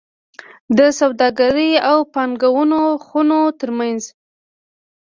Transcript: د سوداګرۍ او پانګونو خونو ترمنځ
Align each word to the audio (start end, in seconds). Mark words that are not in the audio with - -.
د 0.77 0.79
سوداګرۍ 0.99 1.71
او 1.89 1.97
پانګونو 2.13 2.81
خونو 3.05 3.41
ترمنځ 3.59 4.01